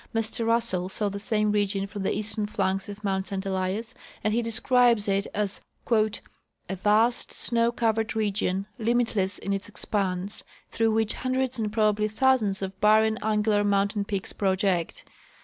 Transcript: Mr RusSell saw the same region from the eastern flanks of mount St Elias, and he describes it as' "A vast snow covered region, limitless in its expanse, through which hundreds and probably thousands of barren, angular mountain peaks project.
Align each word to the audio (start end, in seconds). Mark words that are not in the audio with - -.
Mr 0.15 0.43
RusSell 0.47 0.89
saw 0.89 1.09
the 1.09 1.19
same 1.19 1.51
region 1.51 1.85
from 1.85 2.01
the 2.01 2.11
eastern 2.17 2.47
flanks 2.47 2.89
of 2.89 3.03
mount 3.03 3.27
St 3.27 3.45
Elias, 3.45 3.93
and 4.23 4.33
he 4.33 4.41
describes 4.41 5.07
it 5.07 5.27
as' 5.35 5.61
"A 5.91 6.75
vast 6.75 7.31
snow 7.31 7.71
covered 7.71 8.15
region, 8.15 8.65
limitless 8.79 9.37
in 9.37 9.53
its 9.53 9.69
expanse, 9.69 10.43
through 10.71 10.89
which 10.89 11.13
hundreds 11.13 11.59
and 11.59 11.71
probably 11.71 12.07
thousands 12.07 12.63
of 12.63 12.81
barren, 12.81 13.19
angular 13.21 13.63
mountain 13.63 14.03
peaks 14.03 14.33
project. 14.33 15.05